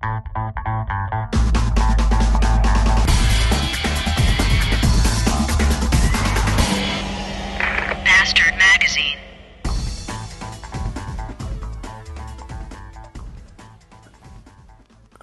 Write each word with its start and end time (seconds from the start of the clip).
Bastard. 0.00 0.54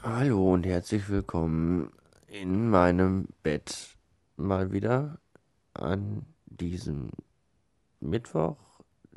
Hallo 0.03 0.53
und 0.53 0.65
herzlich 0.65 1.09
willkommen 1.09 1.91
in 2.27 2.69
meinem 2.69 3.27
Bett 3.41 3.97
mal 4.35 4.71
wieder 4.71 5.19
an 5.73 6.27
diesem 6.45 7.09
Mittwoch, 7.99 8.57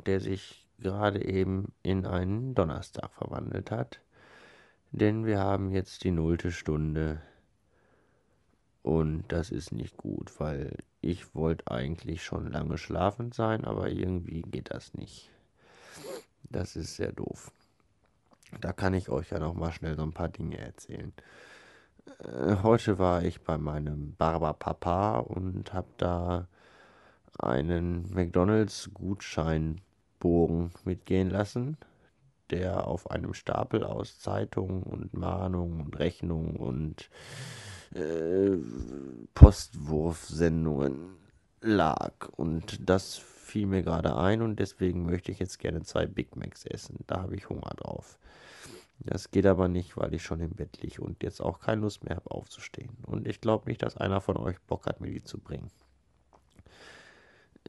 der 0.07 0.19
sich 0.21 0.67
gerade 0.79 1.23
eben 1.23 1.71
in 1.83 2.07
einen 2.07 2.55
Donnerstag 2.55 3.11
verwandelt 3.13 3.69
hat. 3.69 4.01
Denn 4.91 5.25
wir 5.25 5.39
haben 5.39 5.71
jetzt 5.71 6.03
die 6.03 6.11
nullte 6.11 6.51
Stunde 6.51 7.21
und 8.83 9.23
das 9.29 9.51
ist 9.51 9.71
nicht 9.71 9.95
gut, 9.97 10.39
weil 10.39 10.75
ich 11.01 11.33
wollte 11.35 11.69
eigentlich 11.71 12.23
schon 12.23 12.51
lange 12.51 12.77
schlafend 12.77 13.33
sein, 13.33 13.63
aber 13.63 13.89
irgendwie 13.89 14.41
geht 14.41 14.71
das 14.71 14.93
nicht. 14.93 15.31
Das 16.43 16.75
ist 16.75 16.95
sehr 16.95 17.11
doof. 17.11 17.51
Da 18.59 18.73
kann 18.73 18.93
ich 18.93 19.09
euch 19.09 19.29
ja 19.29 19.39
noch 19.39 19.53
mal 19.53 19.71
schnell 19.71 19.95
so 19.95 20.03
ein 20.03 20.13
paar 20.13 20.27
Dinge 20.27 20.57
erzählen. 20.57 21.13
Äh, 22.19 22.57
heute 22.63 22.99
war 22.99 23.23
ich 23.23 23.41
bei 23.41 23.57
meinem 23.57 24.15
Barberpapa 24.15 25.19
und 25.19 25.73
habe 25.73 25.87
da 25.97 26.47
einen 27.37 28.11
McDonald's 28.13 28.89
Gutscheinbogen 28.93 30.71
mitgehen 30.83 31.29
lassen, 31.29 31.77
der 32.51 32.87
auf 32.87 33.09
einem 33.09 33.33
Stapel 33.33 33.83
aus 33.83 34.19
Zeitungen 34.19 34.83
und 34.83 35.13
Mahnungen 35.13 35.81
und 35.81 35.97
Rechnungen 35.99 36.55
und 36.57 37.09
äh, 37.93 38.57
Postwurfsendungen 39.33 41.17
lag. 41.61 42.29
Und 42.35 42.89
das 42.89 43.17
fiel 43.17 43.67
mir 43.67 43.83
gerade 43.83 44.15
ein 44.15 44.41
und 44.41 44.59
deswegen 44.59 45.05
möchte 45.05 45.31
ich 45.31 45.39
jetzt 45.39 45.59
gerne 45.59 45.81
zwei 45.83 46.05
Big 46.05 46.35
Macs 46.35 46.65
essen. 46.65 47.03
Da 47.07 47.21
habe 47.21 47.35
ich 47.35 47.49
Hunger 47.49 47.73
drauf. 47.77 48.17
Das 48.99 49.31
geht 49.31 49.47
aber 49.47 49.67
nicht, 49.67 49.97
weil 49.97 50.13
ich 50.13 50.23
schon 50.23 50.41
im 50.41 50.51
Bett 50.51 50.81
liege 50.81 51.01
und 51.01 51.23
jetzt 51.23 51.41
auch 51.41 51.59
keine 51.59 51.81
Lust 51.81 52.03
mehr 52.03 52.15
habe 52.15 52.29
aufzustehen. 52.31 52.91
Und 53.07 53.27
ich 53.27 53.41
glaube 53.41 53.67
nicht, 53.67 53.81
dass 53.81 53.97
einer 53.97 54.21
von 54.21 54.37
euch 54.37 54.59
Bock 54.61 54.85
hat, 54.85 55.01
mir 55.01 55.11
die 55.11 55.23
zu 55.23 55.39
bringen. 55.39 55.71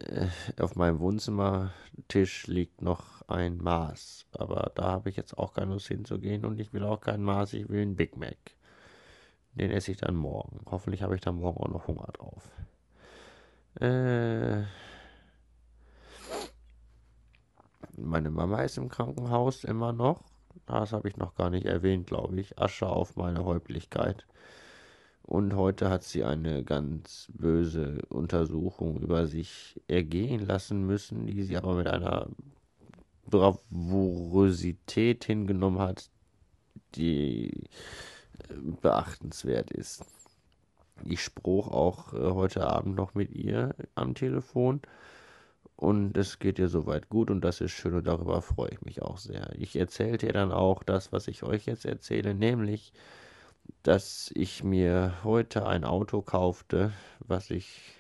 Äh, 0.03 0.29
auf 0.61 0.77
meinem 0.77 1.01
Wohnzimmertisch 1.01 2.47
liegt 2.47 2.83
noch 2.83 3.23
ein 3.29 3.59
Maß, 3.59 4.27
aber 4.33 4.73
da 4.75 4.85
habe 4.93 5.11
ich 5.11 5.17
jetzt 5.17 5.37
auch 5.39 5.55
keine 5.55 5.73
Lust 5.73 5.89
hinzugehen 5.89 6.45
und 6.45 6.59
ich 6.61 6.73
will 6.73 6.85
auch 6.85 7.01
kein 7.01 7.23
Maß, 7.23 7.53
ich 7.55 7.69
will 7.69 7.83
einen 7.83 7.97
Big 7.97 8.17
Mac. 8.17 8.37
Den 9.55 9.71
esse 9.71 9.93
ich 9.93 9.99
dann 9.99 10.17
morgen. 10.17 10.61
Hoffentlich 10.71 11.03
habe 11.03 11.15
ich 11.15 11.21
dann 11.21 11.37
morgen 11.37 11.63
auch 11.63 11.69
noch 11.69 11.87
Hunger 11.87 12.09
drauf. 12.13 12.51
Äh, 13.81 14.63
meine 17.97 18.31
Mama 18.31 18.63
ist 18.63 18.79
im 18.79 18.89
Krankenhaus 18.89 19.65
immer 19.65 19.93
noch. 19.93 20.25
Das 20.67 20.93
habe 20.93 21.09
ich 21.09 21.17
noch 21.17 21.35
gar 21.35 21.51
nicht 21.51 21.67
erwähnt, 21.67 22.07
glaube 22.07 22.41
ich. 22.41 22.59
Asche 22.59 22.89
auf 22.89 23.17
meine 23.17 23.45
Häuptlichkeit. 23.45 24.27
Und 25.23 25.55
heute 25.55 25.89
hat 25.89 26.03
sie 26.03 26.25
eine 26.25 26.65
ganz 26.65 27.29
böse 27.33 28.03
Untersuchung 28.09 29.01
über 29.01 29.27
sich 29.27 29.81
ergehen 29.89 30.47
lassen 30.47 30.85
müssen, 30.87 31.27
die 31.27 31.43
sie 31.45 31.57
aber 31.57 31.75
mit 31.75 31.87
einer 31.87 32.29
Bravourosität 33.27 35.25
hingenommen 35.25 35.79
hat, 35.79 36.11
die 36.97 37.51
äh, 37.51 38.55
beachtenswert 38.83 39.71
ist. 39.71 40.05
Ich 41.05 41.23
spruch 41.23 41.69
auch 41.69 42.13
äh, 42.13 42.33
heute 42.33 42.67
Abend 42.67 42.97
noch 42.97 43.15
mit 43.15 43.31
ihr 43.31 43.75
am 43.95 44.15
Telefon 44.15 44.83
und 45.77 46.17
es 46.17 46.39
geht 46.39 46.59
ihr 46.59 46.69
soweit 46.69 47.09
gut 47.09 47.31
und 47.31 47.41
das 47.43 47.61
ist 47.61 47.73
schön 47.73 47.95
und 47.95 48.07
darüber 48.07 48.43
freue 48.43 48.71
ich 48.71 48.83
mich 48.83 49.03
auch 49.03 49.19
sehr. 49.19 49.51
Ich 49.59 49.75
erzählte 49.77 50.27
ihr 50.27 50.33
dann 50.33 50.53
auch 50.53 50.83
das, 50.83 51.13
was 51.13 51.27
ich 51.27 51.43
euch 51.43 51.67
jetzt 51.67 51.87
erzähle, 51.87 52.35
nämlich, 52.35 52.93
dass 53.83 54.31
ich 54.35 54.63
mir 54.63 55.15
heute 55.25 55.67
ein 55.67 55.85
Auto 55.85 56.23
kaufte, 56.23 56.93
was 57.21 57.51
ich, 57.51 57.95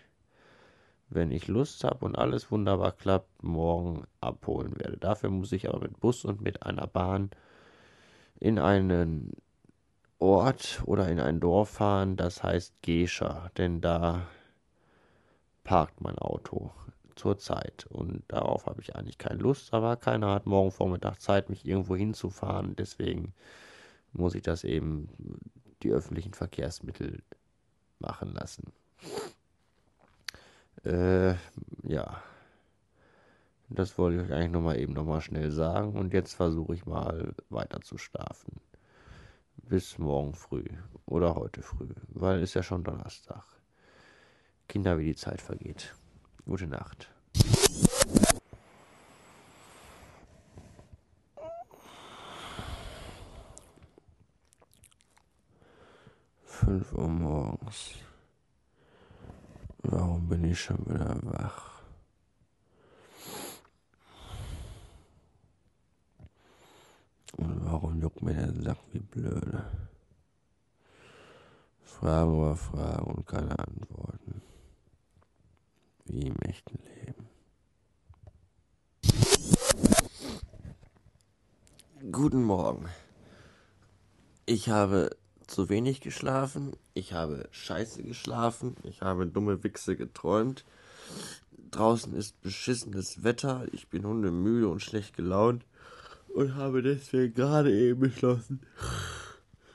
wenn 1.08 1.30
ich 1.30 1.48
Lust 1.48 1.84
habe 1.84 2.04
und 2.04 2.16
alles 2.16 2.50
wunderbar 2.50 2.92
klappt, 2.92 3.42
morgen 3.42 4.04
abholen 4.20 4.78
werde. 4.78 4.96
Dafür 4.96 5.30
muss 5.30 5.52
ich 5.52 5.68
aber 5.68 5.80
mit 5.80 5.98
Bus 5.98 6.24
und 6.24 6.40
mit 6.40 6.62
einer 6.62 6.86
Bahn 6.86 7.30
in 8.38 8.58
einen 8.58 9.32
Ort 10.18 10.82
oder 10.86 11.08
in 11.08 11.18
ein 11.18 11.40
Dorf 11.40 11.70
fahren, 11.70 12.16
das 12.16 12.44
heißt 12.44 12.74
Gescher, 12.82 13.50
denn 13.56 13.80
da 13.80 14.26
parkt 15.64 16.00
mein 16.00 16.16
Auto 16.18 16.70
zurzeit. 17.16 17.86
Und 17.86 18.22
darauf 18.28 18.66
habe 18.66 18.80
ich 18.80 18.94
eigentlich 18.94 19.18
keine 19.18 19.40
Lust, 19.40 19.74
aber 19.74 19.96
keiner 19.96 20.30
hat 20.30 20.46
morgen 20.46 20.70
Vormittag 20.70 21.20
Zeit, 21.20 21.50
mich 21.50 21.66
irgendwo 21.66 21.96
hinzufahren. 21.96 22.76
Deswegen 22.76 23.34
muss 24.12 24.34
ich 24.34 24.42
das 24.42 24.64
eben 24.64 25.08
die 25.82 25.90
öffentlichen 25.90 26.34
Verkehrsmittel 26.34 27.22
machen 27.98 28.32
lassen. 28.32 28.72
Äh, 30.84 31.34
ja. 31.82 32.22
Das 33.68 33.96
wollte 33.96 34.18
ich 34.18 34.28
euch 34.28 34.32
eigentlich 34.36 34.52
nochmal 34.52 34.78
eben 34.78 34.92
nochmal 34.92 35.20
schnell 35.20 35.50
sagen. 35.50 35.94
Und 35.94 36.12
jetzt 36.12 36.34
versuche 36.34 36.74
ich 36.74 36.84
mal 36.84 37.34
weiter 37.48 37.80
zu 37.80 37.96
schlafen. 37.96 38.60
Bis 39.56 39.98
morgen 39.98 40.34
früh 40.34 40.64
oder 41.06 41.34
heute 41.34 41.62
früh, 41.62 41.88
weil 42.08 42.42
es 42.42 42.54
ja 42.54 42.62
schon 42.62 42.84
Donnerstag. 42.84 43.44
Kinder, 44.68 44.98
wie 44.98 45.06
die 45.06 45.16
Zeit 45.16 45.40
vergeht. 45.40 45.94
Gute 46.44 46.66
Nacht. 46.66 47.11
Fünf 56.72 56.92
Uhr 56.94 57.08
morgens. 57.08 57.96
Warum 59.82 60.26
bin 60.26 60.42
ich 60.44 60.58
schon 60.58 60.78
wieder 60.86 61.18
wach? 61.22 61.82
Und 67.36 67.66
warum 67.66 68.00
juckt 68.00 68.22
mir 68.22 68.32
der 68.32 68.54
Sack 68.62 68.78
wie 68.92 69.00
blöde? 69.00 69.66
Fragen 71.82 72.36
über 72.36 72.56
Fragen 72.56 73.16
und 73.16 73.26
keine 73.26 73.58
Antworten. 73.58 74.40
Wie 76.06 76.28
im 76.28 76.36
echten 76.36 76.78
Leben. 76.78 77.28
Guten 82.10 82.44
Morgen. 82.44 82.88
Ich 84.46 84.70
habe 84.70 85.10
zu 85.52 85.68
wenig 85.68 86.00
geschlafen, 86.00 86.72
ich 86.94 87.12
habe 87.12 87.46
scheiße 87.50 88.02
geschlafen, 88.02 88.74
ich 88.84 89.02
habe 89.02 89.26
dumme 89.26 89.62
Wichse 89.62 89.96
geträumt. 89.96 90.64
Draußen 91.70 92.14
ist 92.14 92.40
beschissenes 92.40 93.22
Wetter, 93.22 93.66
ich 93.72 93.88
bin 93.88 94.06
hundemüde 94.06 94.68
und 94.68 94.80
schlecht 94.80 95.14
gelaunt 95.14 95.64
und 96.34 96.54
habe 96.54 96.82
deswegen 96.82 97.34
gerade 97.34 97.70
eben 97.70 98.00
beschlossen, 98.00 98.60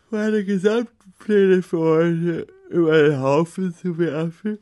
meine 0.10 0.44
gesamten 0.44 1.14
Pläne 1.20 1.62
für 1.62 1.80
heute 1.80 2.48
über 2.70 3.04
den 3.04 3.20
Haufen 3.20 3.76
zu 3.76 4.00
werfen 4.00 4.58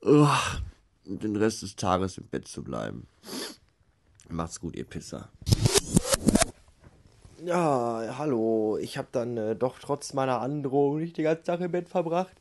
und 0.00 1.22
den 1.22 1.36
Rest 1.36 1.62
des 1.62 1.76
Tages 1.76 2.16
im 2.16 2.24
Bett 2.28 2.48
zu 2.48 2.64
bleiben. 2.64 3.06
Macht's 4.30 4.58
gut, 4.58 4.74
ihr 4.74 4.84
Pisser. 4.84 5.30
Ja, 7.44 8.18
hallo. 8.18 8.78
Ich 8.80 8.96
habe 8.98 9.08
dann 9.10 9.36
äh, 9.36 9.56
doch 9.56 9.80
trotz 9.80 10.12
meiner 10.12 10.40
Androhung 10.40 10.98
nicht 10.98 11.16
die 11.16 11.24
ganze 11.24 11.42
Tag 11.42 11.60
im 11.60 11.72
Bett 11.72 11.88
verbracht. 11.88 12.36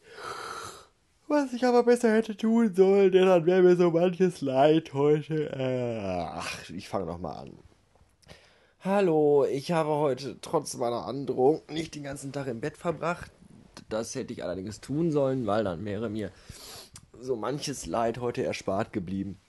Was 1.28 1.54
ich 1.54 1.66
aber 1.66 1.84
besser 1.84 2.14
hätte 2.14 2.38
tun 2.38 2.76
sollen, 2.76 3.12
denn 3.12 3.26
dann 3.26 3.48
wäre 3.48 3.64
mir 3.64 3.76
so 3.76 3.90
manches 3.90 4.42
leid 4.42 4.94
heute. 4.94 5.50
Äh, 5.54 6.28
ach, 6.30 6.70
ich 6.70 6.88
fange 6.88 7.08
nochmal 7.08 7.36
an. 7.38 7.58
Hallo, 8.82 9.46
ich 9.46 9.72
habe 9.72 9.90
heute 9.90 10.40
trotz 10.40 10.76
meiner 10.76 11.08
Androhung 11.08 11.64
nicht 11.68 11.96
den 11.96 12.04
ganzen 12.04 12.32
Tag 12.32 12.46
im 12.46 12.62
Bett 12.62 12.78
verbracht. 12.78 13.32
Das 13.90 14.14
hätte 14.14 14.34
ich 14.34 14.44
allerdings 14.44 14.82
tun 14.82 15.12
sollen, 15.12 15.48
weil 15.48 15.64
dann 15.64 15.84
wäre 15.84 16.10
mir 16.10 16.32
so 17.20 17.36
manches 17.36 17.88
Leid 17.88 18.20
heute 18.20 18.44
erspart 18.44 18.94
geblieben. 18.94 19.40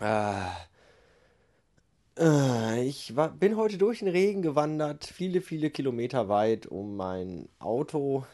Äh, 0.00 0.04
äh, 0.06 0.46
ich 2.16 3.16
war, 3.16 3.30
bin 3.30 3.56
heute 3.56 3.76
durch 3.76 3.98
den 3.98 4.08
Regen 4.08 4.42
gewandert, 4.42 5.04
viele, 5.04 5.40
viele 5.40 5.70
Kilometer 5.70 6.28
weit, 6.28 6.66
um 6.66 6.96
mein 6.96 7.48
Auto, 7.58 8.24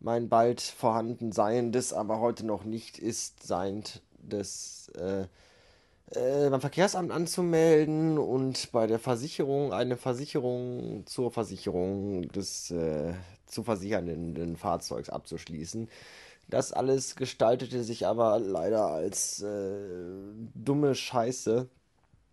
mein 0.00 0.28
bald 0.28 0.60
vorhanden 0.60 1.32
seiendes, 1.32 1.92
aber 1.92 2.20
heute 2.20 2.46
noch 2.46 2.64
nicht 2.64 2.98
ist 2.98 3.42
seiendes, 3.42 4.92
äh, 4.96 5.22
äh, 6.10 6.50
beim 6.50 6.60
Verkehrsamt 6.60 7.10
anzumelden 7.10 8.18
und 8.18 8.70
bei 8.70 8.86
der 8.86 8.98
Versicherung 9.00 9.72
eine 9.72 9.96
Versicherung 9.96 11.04
zur 11.06 11.32
Versicherung 11.32 12.28
des 12.28 12.70
äh, 12.70 13.14
zu 13.46 13.64
versichernden 13.64 14.56
Fahrzeugs 14.56 15.08
abzuschließen. 15.10 15.88
Das 16.48 16.72
alles 16.72 17.16
gestaltete 17.16 17.82
sich 17.82 18.06
aber 18.06 18.38
leider 18.38 18.86
als 18.86 19.42
äh, 19.42 19.78
dumme 20.54 20.94
Scheiße, 20.94 21.68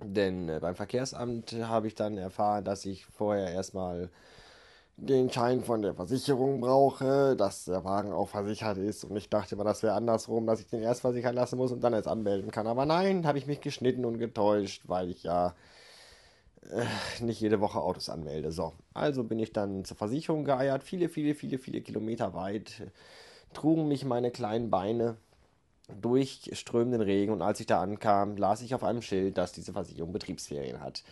denn 0.04 0.50
äh, 0.50 0.60
beim 0.62 0.76
Verkehrsamt 0.76 1.54
habe 1.54 1.88
ich 1.88 1.96
dann 1.96 2.18
erfahren, 2.18 2.64
dass 2.66 2.86
ich 2.86 3.06
vorher 3.06 3.52
erstmal 3.52 4.10
den 4.98 5.32
Schein 5.32 5.64
von 5.64 5.82
der 5.82 5.96
Versicherung 5.96 6.62
brauche, 6.62 7.36
dass 7.36 7.66
der 7.66 7.84
Wagen 7.84 8.12
auch 8.12 8.30
versichert 8.30 8.78
ist. 8.78 9.04
Und 9.04 9.16
ich 9.18 9.30
dachte 9.30 9.56
immer, 9.56 9.64
das 9.64 9.84
wäre 9.84 9.96
andersrum, 9.96 10.46
dass 10.46 10.60
ich 10.60 10.68
den 10.68 10.82
erst 10.84 11.02
versichern 11.02 11.36
lassen 11.36 11.58
muss 11.58 11.72
und 11.72 11.84
dann 11.84 11.94
erst 11.94 12.08
anmelden 12.08 12.52
kann. 12.52 12.68
Aber 12.68 12.86
nein, 12.86 13.26
habe 13.26 13.38
ich 13.38 13.48
mich 13.48 13.62
geschnitten 13.62 14.06
und 14.06 14.20
getäuscht, 14.20 14.84
weil 14.88 15.10
ich 15.10 15.24
ja 15.24 15.56
äh, 16.70 16.86
nicht 17.24 17.42
jede 17.42 17.60
Woche 17.62 17.80
Autos 17.82 18.10
anmelde. 18.10 18.52
So, 18.52 18.74
also 18.94 19.24
bin 19.24 19.40
ich 19.40 19.54
dann 19.54 19.86
zur 19.86 19.98
Versicherung 19.98 20.46
geeiert, 20.46 20.84
viele, 20.84 21.10
viele, 21.10 21.36
viele, 21.36 21.58
viele 21.58 21.82
Kilometer 21.82 22.34
weit, 22.34 22.84
trugen 23.54 23.88
mich 23.88 24.06
meine 24.06 24.32
kleinen 24.32 24.70
Beine 24.70 25.18
durch 26.02 26.50
strömenden 26.54 27.02
Regen 27.02 27.32
und 27.32 27.42
als 27.42 27.60
ich 27.60 27.66
da 27.66 27.82
ankam, 27.82 28.38
las 28.38 28.62
ich 28.62 28.76
auf 28.76 28.84
einem 28.84 29.02
Schild, 29.02 29.38
dass 29.38 29.52
diese 29.52 29.74
Versicherung 29.74 30.14
Betriebsferien 30.14 30.82
hat. 30.82 31.04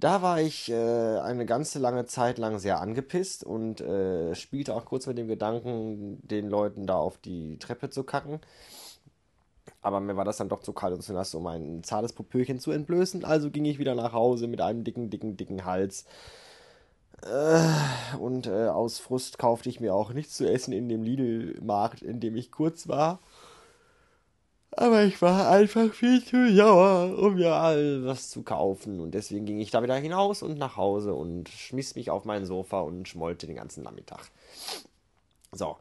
Da 0.00 0.22
war 0.22 0.40
ich 0.40 0.70
äh, 0.70 1.18
eine 1.20 1.46
ganze 1.46 1.78
lange 1.78 2.04
Zeit 2.04 2.38
lang 2.38 2.58
sehr 2.58 2.80
angepisst 2.80 3.44
und 3.44 3.80
äh, 3.80 4.34
spielte 4.34 4.74
auch 4.74 4.84
kurz 4.84 5.06
mit 5.06 5.16
dem 5.18 5.28
Gedanken, 5.28 6.18
den 6.26 6.48
Leuten 6.48 6.86
da 6.86 6.96
auf 6.96 7.16
die 7.18 7.58
Treppe 7.58 7.90
zu 7.90 8.02
kacken. 8.02 8.40
Aber 9.82 10.00
mir 10.00 10.16
war 10.16 10.24
das 10.24 10.38
dann 10.38 10.48
doch 10.48 10.60
zu 10.60 10.72
kalt 10.72 10.94
und 10.94 11.02
zu 11.02 11.12
nass, 11.12 11.34
um 11.34 11.46
ein 11.46 11.84
zahles 11.84 12.12
Popöchen 12.12 12.58
zu 12.58 12.70
entblößen. 12.70 13.24
Also 13.24 13.50
ging 13.50 13.64
ich 13.66 13.78
wieder 13.78 13.94
nach 13.94 14.12
Hause 14.12 14.46
mit 14.46 14.60
einem 14.60 14.82
dicken, 14.82 15.10
dicken, 15.10 15.36
dicken 15.36 15.64
Hals. 15.64 16.06
Äh, 17.22 18.16
und 18.18 18.46
äh, 18.46 18.68
aus 18.68 18.98
Frust 18.98 19.38
kaufte 19.38 19.68
ich 19.68 19.80
mir 19.80 19.94
auch 19.94 20.12
nichts 20.12 20.36
zu 20.36 20.50
essen 20.50 20.72
in 20.72 20.88
dem 20.88 21.02
Lidl-Markt, 21.02 22.02
in 22.02 22.20
dem 22.20 22.36
ich 22.36 22.50
kurz 22.50 22.88
war. 22.88 23.20
Aber 24.76 25.04
ich 25.04 25.22
war 25.22 25.50
einfach 25.50 25.92
viel 25.92 26.24
zu 26.24 26.52
sauer, 26.52 27.16
um 27.18 27.34
mir 27.34 27.52
all 27.52 28.04
was 28.04 28.30
zu 28.30 28.42
kaufen. 28.42 28.98
Und 28.98 29.12
deswegen 29.12 29.46
ging 29.46 29.60
ich 29.60 29.70
da 29.70 29.82
wieder 29.82 29.94
hinaus 29.94 30.42
und 30.42 30.58
nach 30.58 30.76
Hause 30.76 31.14
und 31.14 31.48
schmiss 31.48 31.94
mich 31.94 32.10
auf 32.10 32.24
mein 32.24 32.44
Sofa 32.44 32.80
und 32.80 33.08
schmollte 33.08 33.46
den 33.46 33.56
ganzen 33.56 33.84
Nachmittag. 33.84 34.30
So. 35.52 35.76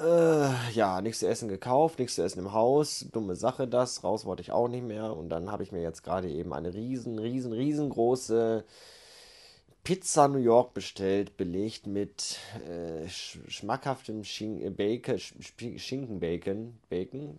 Äh, 0.00 0.72
ja, 0.72 1.02
nichts 1.02 1.20
zu 1.20 1.28
essen 1.28 1.48
gekauft, 1.48 1.98
nichts 1.98 2.14
zu 2.14 2.22
essen 2.22 2.38
im 2.38 2.52
Haus. 2.52 3.06
Dumme 3.12 3.36
Sache 3.36 3.68
das. 3.68 4.02
Raus 4.04 4.24
wollte 4.24 4.42
ich 4.42 4.52
auch 4.52 4.68
nicht 4.68 4.84
mehr. 4.84 5.14
Und 5.14 5.28
dann 5.28 5.52
habe 5.52 5.62
ich 5.62 5.72
mir 5.72 5.82
jetzt 5.82 6.02
gerade 6.02 6.30
eben 6.30 6.54
eine 6.54 6.72
riesen, 6.72 7.18
riesen, 7.18 7.52
riesengroße 7.52 8.64
Pizza 9.84 10.28
New 10.28 10.38
York 10.38 10.72
bestellt, 10.72 11.36
belegt 11.36 11.86
mit 11.86 12.38
äh, 12.66 13.08
schmackhaftem 13.08 14.24
Schin 14.24 14.74
Bacon, 14.76 15.18
Schinkenbacon, 15.18 16.78
Bacon, 16.88 17.38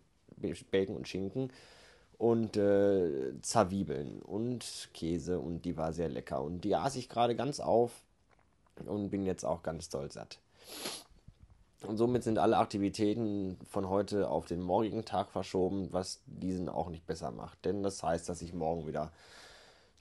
Bacon 0.72 0.96
und 0.96 1.08
Schinken 1.08 1.52
und 2.18 2.58
äh, 2.58 3.34
Zwiebeln 3.42 4.22
und 4.22 4.90
Käse 4.94 5.40
und 5.40 5.64
die 5.64 5.78
war 5.78 5.94
sehr 5.94 6.10
lecker. 6.10 6.42
Und 6.44 6.62
die 6.62 6.76
aß 6.76 6.96
ich 6.98 7.10
gerade 7.10 7.36
ganz 7.36 7.60
auf 7.60 7.92
und 8.86 9.10
bin 9.10 9.26
jetzt 9.26 9.46
auch 9.46 9.64
ganz 9.64 9.90
doll 9.90 10.12
satt. 10.12 10.40
Und 11.88 11.98
somit 11.98 12.24
sind 12.24 12.38
alle 12.38 12.58
Aktivitäten 12.58 13.58
von 13.70 13.88
heute 13.88 14.30
auf 14.30 14.46
den 14.46 14.62
morgigen 14.62 15.06
Tag 15.06 15.32
verschoben, 15.32 15.88
was 15.92 16.20
diesen 16.26 16.68
auch 16.68 16.90
nicht 16.90 17.08
besser 17.08 17.32
macht. 17.32 17.64
Denn 17.64 17.84
das 17.84 18.04
heißt, 18.04 18.28
dass 18.28 18.42
ich 18.42 18.54
morgen 18.54 18.86
wieder 18.86 19.12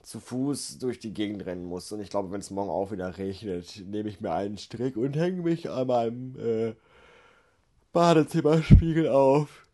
zu 0.03 0.19
Fuß 0.19 0.79
durch 0.79 0.99
die 0.99 1.13
Gegend 1.13 1.45
rennen 1.45 1.65
muss. 1.65 1.91
Und 1.91 2.01
ich 2.01 2.09
glaube, 2.09 2.31
wenn 2.31 2.41
es 2.41 2.51
morgen 2.51 2.69
auch 2.69 2.91
wieder 2.91 3.17
regnet, 3.17 3.83
nehme 3.85 4.09
ich 4.09 4.19
mir 4.19 4.33
einen 4.33 4.57
Strick 4.57 4.97
und 4.97 5.15
hänge 5.15 5.41
mich 5.41 5.69
an 5.69 5.87
meinem 5.87 6.35
äh, 6.37 6.75
Badezimmerspiegel 7.93 9.07
auf. 9.07 9.68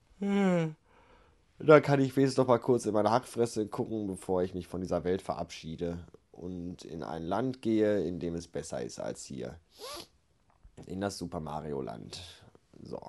Da 1.60 1.80
kann 1.80 2.02
ich 2.02 2.16
wenigstens 2.16 2.38
noch 2.38 2.48
mal 2.48 2.60
kurz 2.60 2.86
in 2.86 2.94
meine 2.94 3.12
Hackfresse 3.12 3.68
gucken, 3.68 4.08
bevor 4.08 4.44
ich 4.44 4.54
mich 4.54 4.68
von 4.68 4.82
dieser 4.82 5.04
Welt 5.04 5.22
verabschiede 5.22 6.00
und 6.32 6.84
in 6.84 7.02
ein 7.04 7.24
Land 7.24 7.62
gehe, 7.62 8.06
in 8.06 8.20
dem 8.20 8.36
es 8.36 8.48
besser 8.48 8.82
ist 8.82 9.00
als 9.00 9.24
hier. 9.24 9.58
In 10.86 11.00
das 11.00 11.18
Super 11.18 11.40
Mario 11.40 11.82
Land. 11.82 12.22
So. 12.82 13.00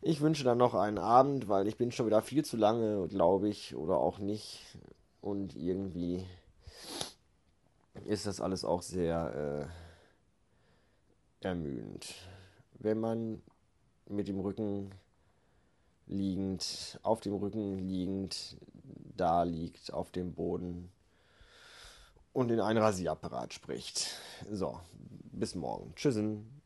Ich 0.00 0.20
wünsche 0.20 0.44
dann 0.44 0.58
noch 0.58 0.74
einen 0.74 0.98
Abend, 0.98 1.48
weil 1.48 1.66
ich 1.66 1.76
bin 1.76 1.92
schon 1.92 2.06
wieder 2.06 2.22
viel 2.22 2.44
zu 2.44 2.56
lange, 2.56 3.08
glaube 3.08 3.48
ich, 3.48 3.74
oder 3.74 3.98
auch 3.98 4.18
nicht. 4.18 4.78
Und 5.20 5.56
irgendwie 5.56 6.24
ist 8.06 8.26
das 8.26 8.40
alles 8.40 8.64
auch 8.64 8.82
sehr 8.82 9.68
äh, 11.42 11.46
ermüdend. 11.46 12.14
Wenn 12.78 12.98
man 13.00 13.42
mit 14.06 14.28
dem 14.28 14.40
Rücken 14.40 14.90
liegend, 16.10 16.98
auf 17.02 17.20
dem 17.20 17.34
Rücken 17.34 17.78
liegend, 17.78 18.56
da 19.16 19.44
liegt, 19.44 19.92
auf 19.92 20.10
dem 20.10 20.34
Boden 20.34 20.90
und 22.32 22.50
in 22.50 22.60
einen 22.60 22.78
Rasierapparat 22.78 23.54
spricht. 23.54 24.16
So, 24.50 24.80
bis 25.32 25.54
morgen. 25.54 25.94
Tschüssen. 25.94 26.60